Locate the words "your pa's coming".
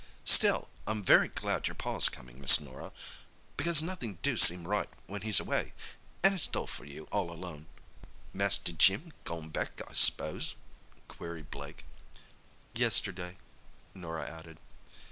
1.67-2.41